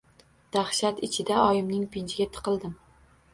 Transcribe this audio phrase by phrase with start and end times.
[0.55, 2.75] Dahshat ichida oyimning pinjiga tiqildim.